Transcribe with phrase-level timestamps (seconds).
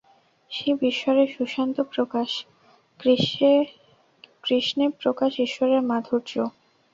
[0.51, 2.29] শিব ঈশ্বরের সুশান্ত প্রকাশ,
[4.43, 6.33] কৃষ্ণে প্রকাশ ঈশ্বরের মাধুর্য।